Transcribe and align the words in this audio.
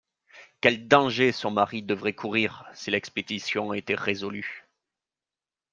Quels 0.61 0.87
dangers 0.87 1.31
son 1.31 1.51
mari 1.51 1.83
devrait 1.83 2.15
courir, 2.15 2.65
si 2.73 2.89
l'expédition 2.89 3.71
était 3.71 3.93
résolue! 3.93 4.67